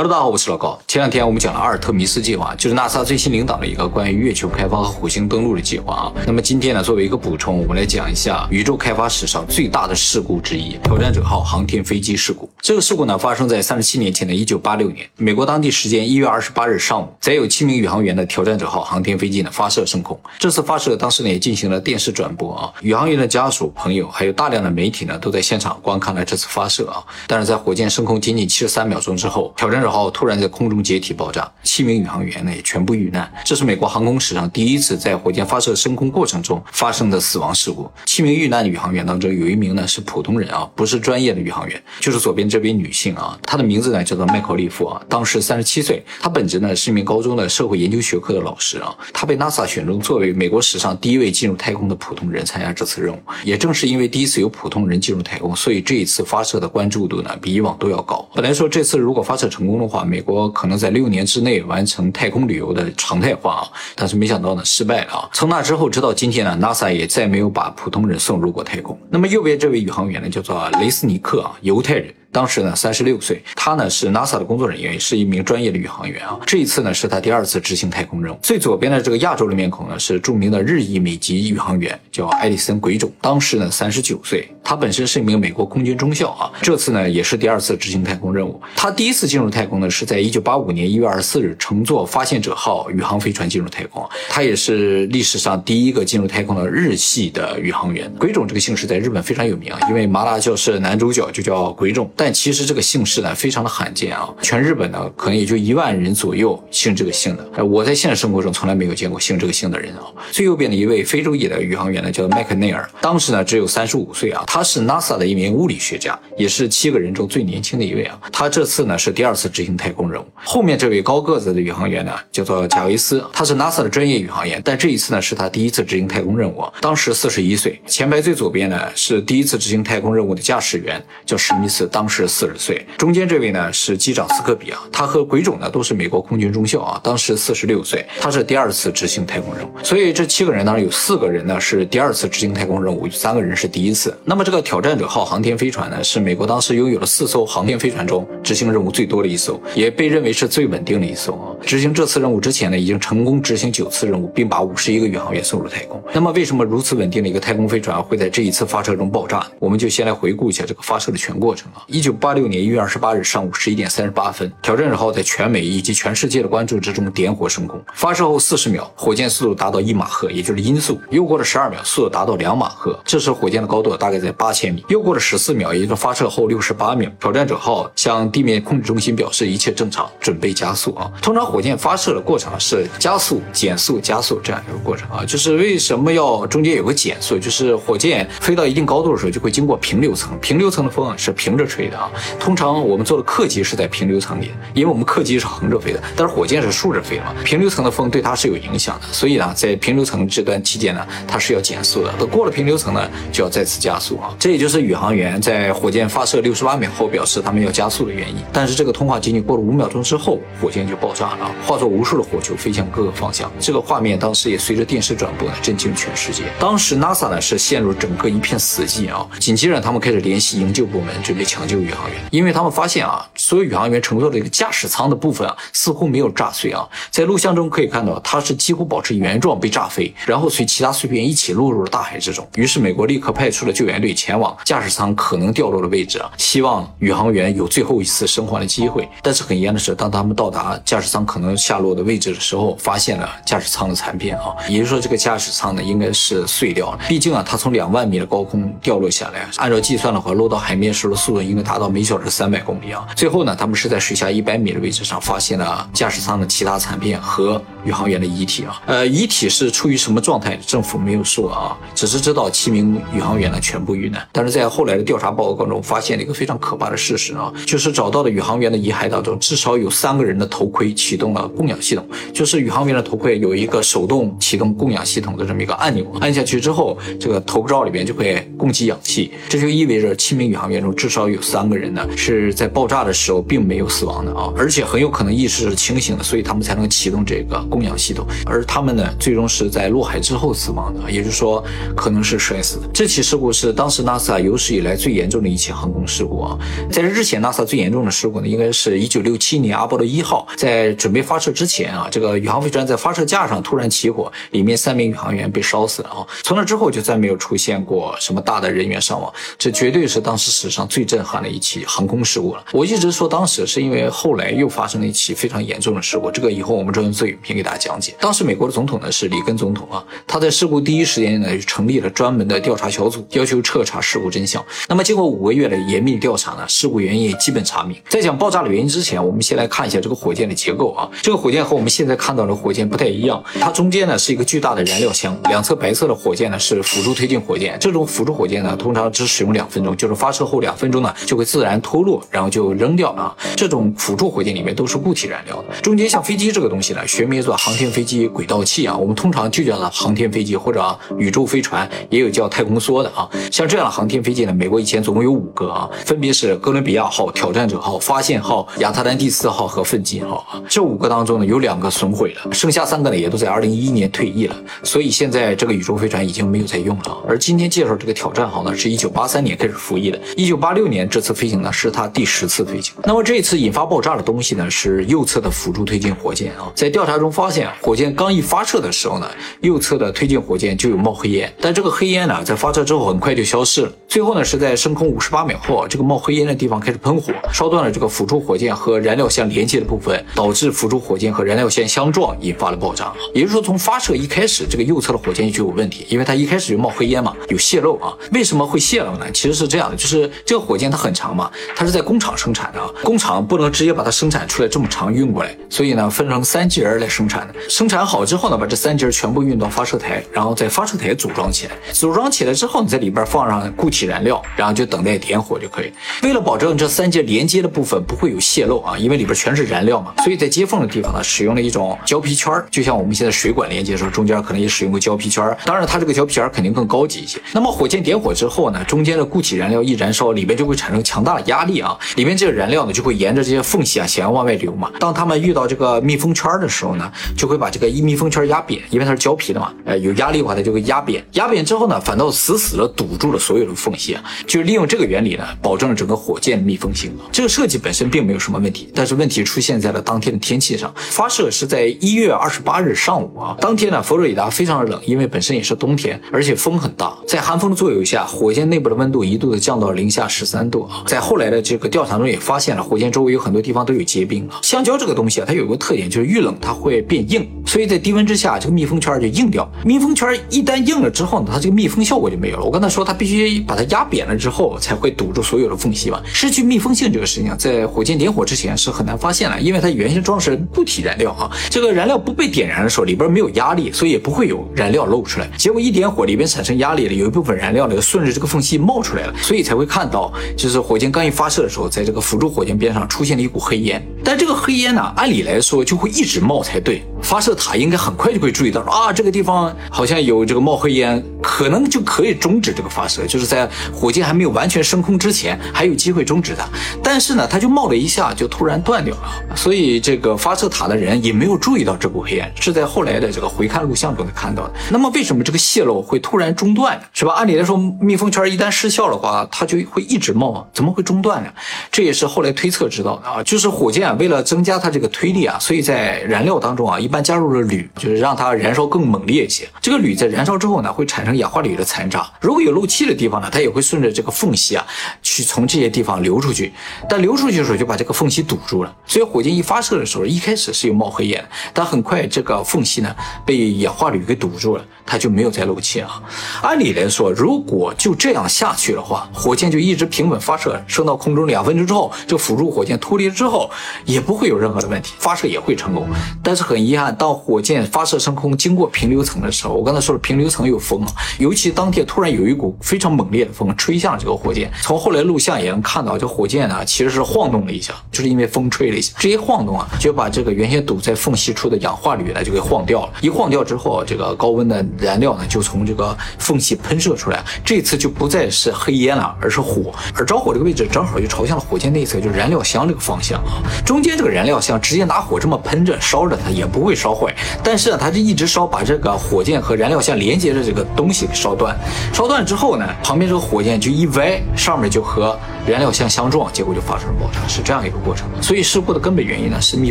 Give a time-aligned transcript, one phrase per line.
[0.00, 0.80] Hello，大家好，我是老高。
[0.88, 6.12] 前两天我们讲了阿尔特弥斯计划，就是 NASA 最新领导的一个关于月球开发和火星登陆的计划啊。
[6.26, 12.48] 那么今天呢，作为一个补充，我们来讲一下宇宙开发史上最大的事故之一——挑战者号航天飞机事故。
[12.62, 20.18] 这个事故呢，发生在三十七年前的一九八六年，美国当地时间一月二十八日上午，载有七名宇航员的挑战者号航天飞机呢发射升空。
[20.38, 27.04] 这次发射当时呢也进行了电视转播啊，宇航员的家属、朋友还有大量的媒体呢都在现场观看了这次发射啊。
[27.26, 33.30] 但是在火箭升空仅仅七十三秒钟之后，挑战者号突然在空中解体爆炸，七名宇航员呢也全部遇难。
[33.44, 37.90] 这是美国航空史上第一次在火箭发射升空过程中发生的死亡事故。
[38.06, 46.02] 七名遇难的宇航员当中，有一名呢是普通人啊，不是专业的宇航员，就是左边这位女性啊，她的名字呢叫做麦考利夫啊，当时三十七岁。
[46.20, 48.94] 她本职呢是一名高中的社会研究学科的老师啊。
[49.12, 53.18] 她被 NASA 选中作为美国史上第一位进入太空的普通人参加这次任务。
[53.44, 58.28] 也正是因为第一次有普通人进入太空，所以这一次发射的关注度呢比以往都要高。
[58.34, 65.28] 本来说这次如果发射成功的话，美国可能在六年之内完成太空旅游的常态化啊，但是没想到呢失败了啊。
[65.32, 68.98] 从那之后直到今天呢，NASA 也再没有把普通人送入过太空。
[69.10, 72.14] 那么右边这位宇航员呢，叫做雷斯尼克啊，犹太人。
[72.32, 76.38] 当时呢，三十六岁，他呢是 NASA 的工作人员，是一名专业的宇航员啊。
[76.46, 78.38] 这一次呢，是他第二次执行太空任务。
[78.40, 84.48] 最左边的这个亚洲的面孔呢，是著名的日裔美籍宇航员，叫艾利森·鬼冢，当时呢三十九岁。
[84.62, 86.52] 他本身是一名美国空军中校啊。
[86.62, 88.60] 这次呢，也是第二次执行太空任务。
[88.76, 94.08] 他第一次进入太空呢，是在一九八五年一月二十四日，乘坐发现者号宇航飞船进入太空。
[94.28, 98.08] 他也是历史上第一个进入太空的日系的宇航员。
[98.20, 102.08] 鬼冢这个姓氏在日本非常有名啊，因为麻辣教师男主角就叫鬼冢。
[102.20, 107.64] 但其实这个姓氏呢，非常的罕见啊，全日本呢可能也就一万人左右姓这个姓的。
[107.64, 110.04] 我在现实生活中从来没有见过姓这个姓的人啊。
[110.30, 114.44] 最右边的一位非洲裔的宇航员呢，叫麦克内尔，当时呢只有三十五岁啊。
[114.46, 118.20] 他是 NASA 的一名物理学家，也是七个人中最年轻的一位啊。
[118.30, 120.26] 他这次呢是第二次执行太空任务。
[120.34, 127.80] 后面这位高个子的宇航员呢，叫做贾维斯，他是 NASA 的专业宇航员，但这一次呢是他第一次执行太空任务，当时四十一岁。
[127.86, 132.84] 前排最左边呢是第一次执行太空任务的驾驶员，叫史密斯，当时四十岁。
[132.98, 139.70] 中间这位呢是机长斯科比啊，他和鬼冢呢都是美国空军中校啊，当时四十六岁，他是第二次执行太空任务。
[139.84, 144.12] 所以这七个人当中有四个人呢是第二次执行太空任务，有三个人是第一次。
[144.24, 151.54] 那么这个挑战者号航天飞船呢，是美国当时拥有了四艘航天飞船中执行任务最多的一艘，也被认为是最稳定的一艘啊。
[151.64, 156.02] 执行这次任务之前呢，已经成功执行九次任务，并把五十一个宇航员送入太空。
[156.12, 159.46] 那么为什么如此稳定的一个太空飞船会在这一次发射中爆炸？
[159.58, 161.82] 我们就先来回顾一下这个发射的全过程啊。
[161.86, 167.82] 一九八六年一月二十八日上午十一点三十八分，挑战者号在全美以及全世界的关注之中点火升空。
[167.94, 171.00] 发射后四十秒，火箭速度达到一马赫，也就是音速。
[171.10, 174.84] 又过了十二秒，速度达到两马赫，这时火箭的高度大概在八千米。
[174.88, 181.10] 又过了十四秒，也就是发射后六十八秒，挑战者号向地面控制中心表示一切正常，准备加速啊。
[181.20, 185.24] 通常火箭发射的过程是加速、减速、加速这样一个过程啊。
[185.24, 187.38] 就是为什么要中间有个减速？
[187.38, 192.10] 就是火箭飞到一定高度的时候，就会经过平流层，平流层的风啊是平着吹啊。
[192.38, 202.12] 通常我们做的客机是在平流层里，因为我们客机是横着飞的，但是火箭是竖着飞嘛，平流层的风对它是有影响的，所以呢，在平流层这段期间呢，它是要减速的。
[202.18, 204.34] 等过了平流层呢，就要再次加速啊。
[204.38, 208.36] 这也就是宇航员在火箭发射六十八秒后表示他们要加速的原因。
[208.52, 213.50] 但是这个通话仅仅过了五秒钟之后，火箭就爆炸了，化作无数的火球飞向各个方向。
[213.58, 216.44] 这个画面当时也随着电视转播呢，震惊全世界。
[216.58, 226.88] 当时 NASA 呢是陷入整个一片死寂啊，紧接着他们开始联系营救部门，准备抢救宇航员，因为他们发现啊，所有宇航员乘坐的一个驾驶舱的部分啊，似乎没有炸碎啊。
[227.10, 232.46] 在录像中可以看到，它是几乎保持原状被炸飞，然后随其他碎片一起落入了大海之中。
[232.54, 239.08] 于是美国立刻派出了救援队前往驾驶舱可能掉落的位置啊，希望宇航员有最后一次生还的机会。
[239.20, 247.00] 但是很遗憾的是，当他们到达驾驶舱可能下落的位置的时候，发现了驾驶舱的残片啊，也就是说这个驾驶舱呢应该是碎掉了。
[247.08, 253.04] 毕竟啊，它从两万米的高空掉落下来，按照计算的话，落到海面时的速度应该达到每小时三百公里啊。
[253.16, 258.82] 最后后呢，他们是在水下一百米的位置上发现了驾驶舱的其他残片和宇航员的遗体啊。
[258.84, 264.22] 呃，遗体是处于什么状态，政府没有说啊，只是知道七名宇航员呢全部遇难。
[264.30, 288.26] 但是在后来的调查报告中，发现了一个非常可怕的事实啊，就是找到的宇航员的遗骸当中，至少有三个人的头盔启动了供氧系统，就是宇航员的头盔有一个手动启动供氧系统的这么一个按钮，按下去之后，这个头罩里面就会供给氧气，这就意味着七名宇航员中至少有三个人呢是在爆炸的时候并没有死亡的啊，而且很有可能意识是清醒的，所以他们才能启动这个供氧系统。
[288.46, 291.62] 而他们呢，最终是在落海之后死亡的，也就是说
[291.96, 292.88] 可能是摔死的。
[292.92, 296.58] 这起事故是当时 NASA 有史以来最严重的一起航空事故啊。
[296.90, 306.26] 在这之前，NASA 最严重的事故呢，应该是一九六七年阿波罗一号在准备发射之前啊，这个宇航飞船在发射架上突然起火，里面三名宇航员被烧死了啊。
[306.42, 312.64] 从那之后就再没有出现过什么大的人员伤亡，这绝对是当时史上最震撼的一起航空事故了。
[312.72, 318.14] 我一直说说当时是因为后来又发生了一起非常严重的事故，这个以后我们专门做影片给大家讲解。
[318.18, 324.64] 当时美国的总统呢是里根总统啊，他在事故第一时间呢就成立了专门的调查小组，要求彻查事故真相。
[324.88, 327.94] 那么经过五个月的严密调查呢，事故原因也基本查明。
[328.08, 331.06] 在讲爆炸的原因之前，我们先来看一下这个火箭的结构啊。
[331.20, 337.76] 这个火箭和我们现在看到的火箭不太一样，它中间呢是一个巨大的燃料箱，两侧白色的火箭呢是辅助推进火箭。
[337.78, 343.34] 这种辅助火箭呢通常只使用两分钟，就是发射后两分钟呢就会自然脱落，然后就扔掉啊。
[343.56, 353.28] 这种辅助火箭里面都是固体燃料的，中间像飞机这个东西呢，学名叫航天飞机轨道器啊，我们通常就叫它航天飞机或者宇宙飞船，也有叫太空梭的啊。
[353.50, 360.62] 像这样的航天飞机呢，美国以前总共有五个啊，分别是哥伦比亚号、挑战者号、发现号、亚特兰蒂斯号和奋进号啊。
[360.68, 367.18] 这五个当中呢，有两个损毁了，剩下三个呢也都在二零一一年退役了，所以现在这个宇宙飞船已经没有在用了。
[367.28, 372.89] 而今天介绍这个挑战号呢，是一九八三年开始服役的，一九八六年这次飞行呢是它第十次飞行。
[373.04, 376.70] 那么这一次引发爆炸的东西呢，是右侧的辅助推进火箭啊。
[376.74, 383.92] 在调查中发现，火箭刚一发射的时候呢，右侧的推进火箭就有冒黑烟，但这个黑烟呢，在发射之后很快就消失了。
[384.08, 393.12] 最后呢，是在升空五十八秒后，这个冒黑烟的地方开始喷火，烧断了这个辅助火箭和燃料箱连接的部分，导致辅助火箭和燃料箱相撞，引发了爆炸。
[393.34, 398.12] 也就是说，从发射一开始，这个右侧的火箭就有问题，因为它一开始就冒黑烟嘛，有泄漏啊。
[398.32, 399.30] 为什么会泄漏呢？
[399.32, 407.54] 其实是这样的，就是这个火箭它很长嘛，它是在工厂生产的啊，工厂不能直接把它生产出来这么长运过来，所以呢，分成三节儿来生产的。
[407.68, 411.72] 生产好之后呢，把这三节儿全部运到发射台，然后在发射台组装起来。
[411.92, 415.92] 组装起来之后，你在里边放上固体燃料，然后就等待点火就可以。
[416.22, 425.56] 为了保证这三节连接的部分不会有泄漏啊，因为里边全是燃料嘛，所以在接缝的地方呢，使用了一种胶皮圈儿，就像我们现在水管连接的时候，中间可能也使用过胶皮圈儿。
[425.64, 427.38] 当然，它这个胶皮圈儿肯定更高级一些。
[427.52, 434.90] 那么火箭点火之后呢，中间的固体燃料一燃烧，里边就会产生强大的压力啊，里面这个燃料呢就会沿着这些缝隙啊想要往外流嘛。
[434.98, 441.22] 当他们遇到这个密封圈的时候呢，就会把这个一密封圈压扁，因为它是胶皮的嘛，呃，有压力的话它就会压扁。
[441.32, 447.10] 压扁之后呢，反倒死死的堵住了所有的缝隙啊，就利用这个原理呢，保证了整个火箭的密封性。
[447.32, 450.92] 这个设计本身并没有什么问题，但是问题出现在了当天的天气上。
[450.96, 461.02] 发射是在一月二十八日上午啊，当天呢，佛罗里达非常的冷，因为本身也是冬天，而且风很大，在寒风的作用下，火箭内部的温度一度的降到了零下十三度啊。
[461.06, 464.60] 在后来的这个调查中也发发现了，火箭周围有很多地方都有结冰啊。
[464.60, 469.66] 橡胶这个东西啊，它有个特点就是遇冷它会变硬，所以在低温之下，这个密封圈就硬掉。
[469.82, 472.64] 密封圈一旦硬了之后呢，它这个密封效果就没有了。
[472.66, 476.20] 我刚才说它必须把它压扁了之后，才会堵住所有的缝隙嘛。
[476.26, 485.50] 失去密封性这个事情，在火箭点火之前是很难发现的，因为它原先装的是固体燃料啊，这个燃料不被点燃的时候，里边没有压力，所以也不会有燃料漏出来。
[485.56, 494.04] 结果一点火，里边产生压力了，有一部分燃料呢顺着这个缝隙冒出来了，所以才会看到，就是火箭刚一发射的时候，在这个辅助火箭边上出现了一股黑烟。
[494.24, 506.66] 但这个黑烟呢，按理来说就会一直冒才对，发射塔应该很快就会注意到啊，这个地方好像有这个冒黑烟，可能就可以终止这个发射，就是在火箭还没有完全升空之前，还有机会终止它。
[507.02, 514.74] 但是呢，它就冒了一下，就突然断掉了，所以这个发射塔的人也没有注意到这股黑烟，是在后来的这个回看录像中才看到的。
[514.90, 517.04] 那么为什么这个泄漏会突然中断呢？
[517.12, 517.34] 是吧？
[517.34, 521.50] 按理来说，密封圈一旦失效的话，它就会一直冒，怎么会中断呢？
[521.90, 529.68] 这也是后来推测知道的啊，就是火箭为了增加它这个推力啊，所以在燃料当中啊，一般加入了铝，就是让它燃烧更猛烈一些。
[529.80, 534.86] 这个铝在燃烧之后呢，会产生氧化铝的残渣，如果有漏气的地方呢，它也会顺着这个缝隙啊，
[535.22, 536.72] 去从这些地方流出去。
[537.08, 543.14] 但流出去的时候就把这个缝隙堵住了，所以火箭一发射的时候，一开始是有冒黑烟，但很快这个缝隙呢
[543.44, 546.22] 被氧化铝给堵住了，它就没有再漏气啊。
[546.62, 553.70] 按理来说，如果就这样下去的话，火箭就一直平稳发射，升到空中两分钟之后，这辅助火箭脱离之后，
[554.04, 556.08] 也不会有任何的问题，发射也会成功。
[556.42, 561.06] 但是很遗憾，当火箭发射升空经过平流层的时候，我刚才说了平流层有风，
[561.38, 573.12] 尤其当天突然有一股非常猛烈的风吹向了这个火箭，从后来来录像也能看到，这火箭呢其实是晃动了一下，就是因为风吹了一下，这一晃动啊，就把这个原先堵在缝隙处的氧化铝呢就给晃掉了。
[573.20, 579.92] 一晃掉之后，这个高温的燃料呢就从这个缝隙喷射出来，这次就不再是黑烟了，而是火。
[580.14, 583.60] 而着火这个位置正好就朝向了火箭内侧，就是燃料箱这个方向啊。
[583.90, 591.76] 中间这个燃料箱直接拿火这么喷着烧着它也不会烧坏，但是啊，它就一直烧，把这个火箭和燃料箱连接的这个东西给烧断。
[592.12, 598.28] 烧断之后呢，旁边这个火箭就一歪，上面就和燃料箱相撞，结果就发生了爆炸，是这样一个过程。
[598.40, 599.90] 所以事故的根本原因呢是密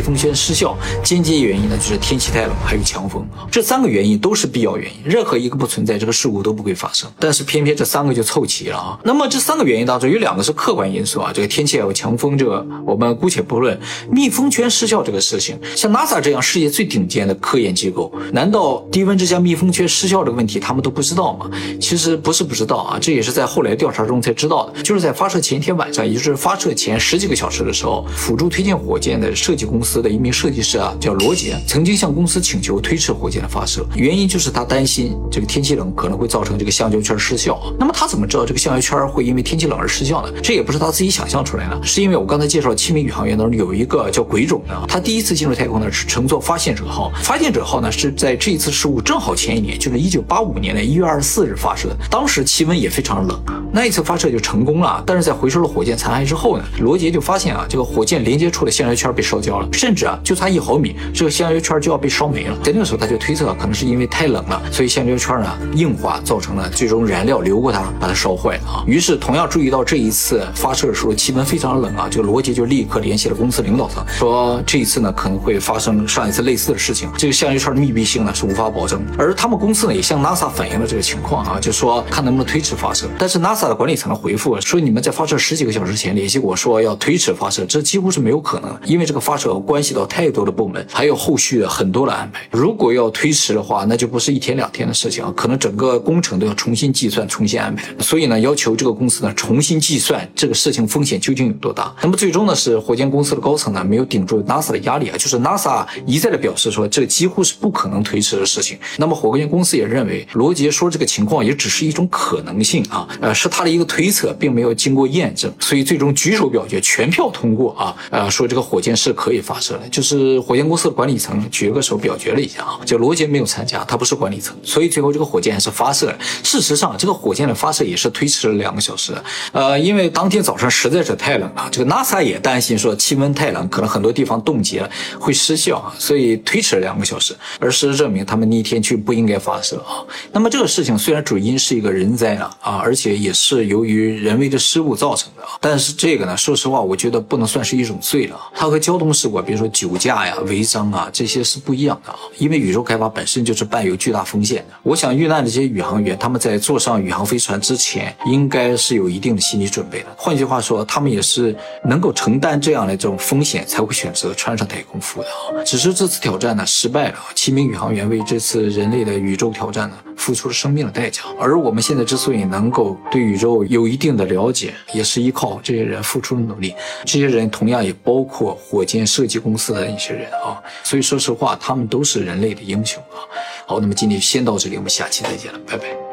[0.00, 3.22] 封圈失效，间接原因呢就是天气太冷，还有强风。
[3.50, 7.06] 这三个原因都是必要原因，任何一个不存在，这个事故都不会发生。
[7.18, 8.98] 但是偏偏这三个就凑齐了啊。
[9.04, 13.78] 那么这三个原因当中有两个是客观因素啊，这个天气还有强风，这个我们姑且不论。
[14.10, 21.50] 密封圈失效这个事情，像 NASA 这样世界最顶尖的科研机构，难道低温之下密封圈失效这个问题他们都不知道吗？
[21.80, 24.82] 其实不是不知道啊，这也是在后来调查中才知道的。
[24.82, 37.60] 就是在发射前一天晚上，也就是发射前十几个小时的时候，辅助推进火箭的设计公司的一名设计师啊，叫罗杰，曾经向公司请求推迟火箭的发射，原因就是他担心这个天气冷可能会造成这个橡胶圈失效。
[37.78, 40.32] 那么他怎么知道这个橡胶圈会因为天气冷而失效呢？
[40.42, 53.40] 这也不是他自己想象出来的，是因为我刚才介绍七名宇航员当中有一一个叫鬼冢的，他第一次进入太空呢是乘坐发现者号，发现者号呢是在这一次事故正好前一年，就是一九八五年的一月二十四日发射的，当时气温也非常冷，
[53.72, 55.02] 那一次发射就成功了。
[55.06, 62.58] 但是在回收了火箭残骸之后呢，罗杰就发现啊，这个火箭连接处的橡胶圈被烧焦了，甚至啊就差一毫米，这个橡胶圈就要被烧没了。
[62.62, 68.84] 在那个时候他就推测，可能是因为太冷了，所以橡胶圈呢硬化，造成了最终燃料流过它，把它烧坏了啊。
[68.86, 79.00] 于是同样注意到这一次发射的时候气温非常冷啊，这个罗杰就立刻联系了公司领领导层，说这一次呢可能会发生上一次类似的事情，这个橡胶圈的密闭性呢是无法保证。
[79.16, 83.06] 而他们公司呢也向 NASA 反映了这个情况啊，就说看能不能推迟发射。
[83.16, 92.40] 但是 NASA 的管理层的回复说，你们在发射十几个小时前联系我说要推迟发射，这几乎是没有可能，因为这个发射关系到太多的部门，还有后续很多的安排。
[92.50, 97.84] 如果要推迟的话，那就不是一天两天的事情啊，可能整个工程都要重新计算、重新安排。
[98.00, 101.94] 所以呢，要求这个公司呢重新计算这个事情风险究竟有多大。
[102.02, 108.78] 那么最终呢，是火箭公司的高层呢没有顶住 NASA 的压力啊，就是 NASA 一再的表示说这几乎是不可能推迟的事情。
[108.96, 119.88] 那么火箭公司也认为罗杰说这个情况也只是一种可能性啊，呃，是他的一个推测，并没有经过验证，所以最终举手表决，全票通过啊，呃，说这个火箭是可以发射的。
[119.90, 126.18] 就是火箭公司的管理层举了个手表决了一下啊，就罗杰没有参加，他不是管理层，所以最后这个火箭还是发射了。
[126.42, 129.12] 事实上，这个火箭的发射也是推迟了两个小时，
[129.52, 137.34] 呃，因为当天早上实在是太冷了，这个 NASA 也担心说气温太冷，可能很多地方冻结了会失效啊，所以推迟了两个小时。
[137.58, 140.04] 而事实证明，他们那天就不应该发射啊。
[140.30, 148.38] 那么这个事情虽然主因是一个人灾啊，啊，而且也是由于人为的失误造成的啊，但是这个呢，说实话，我觉得不能算是一种罪了。
[148.54, 152.18] 它和交通事故，比如说酒驾呀、违章啊，这些是不一样的啊。
[152.36, 154.74] 因为宇宙开发本身就是伴有巨大风险的。
[154.82, 160.06] 我想遇难的这些宇航员，他们在坐上宇航飞船之前，应该是有一定的心理准备的。
[160.14, 165.62] 换句话说，他们也是能够承担这样的这种风险，才会选择穿上太空服的啊。
[165.64, 171.22] 只是这次挑战呢失败了，七名宇航员为这次人类的宇宙挑战呢付出了生命的代价。
[171.38, 176.74] 而我们现在之所以能够对宇宙有一定的了解，也是依靠这些人付出的努力。
[177.04, 180.60] 这些人同样也包括火箭设计公司的一些人啊。
[180.82, 183.22] 所以说实话，他们都是人类的英雄啊。
[183.64, 186.09] 好，那么今天先到这里，我们下期再见了，拜拜。